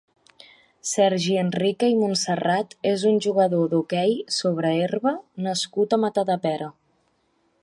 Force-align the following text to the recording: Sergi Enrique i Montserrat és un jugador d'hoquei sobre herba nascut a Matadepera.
Sergi 0.91 1.35
Enrique 1.41 1.89
i 1.95 1.99
Montserrat 1.99 2.75
és 2.93 3.05
un 3.11 3.21
jugador 3.27 3.69
d'hoquei 3.75 4.19
sobre 4.41 4.75
herba 4.87 5.17
nascut 5.49 5.95
a 5.99 6.05
Matadepera. 6.07 6.77